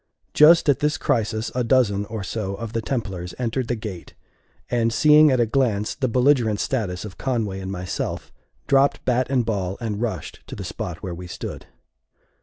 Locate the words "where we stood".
11.03-11.67